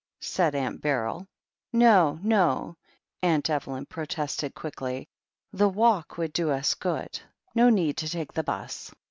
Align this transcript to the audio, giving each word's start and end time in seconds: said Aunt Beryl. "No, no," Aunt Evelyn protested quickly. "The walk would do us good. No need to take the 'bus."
said 0.19 0.55
Aunt 0.55 0.81
Beryl. 0.81 1.27
"No, 1.71 2.17
no," 2.23 2.75
Aunt 3.21 3.47
Evelyn 3.51 3.85
protested 3.85 4.55
quickly. 4.55 5.07
"The 5.53 5.69
walk 5.69 6.17
would 6.17 6.33
do 6.33 6.49
us 6.49 6.73
good. 6.73 7.19
No 7.53 7.69
need 7.69 7.97
to 7.97 8.09
take 8.09 8.33
the 8.33 8.41
'bus." 8.41 8.91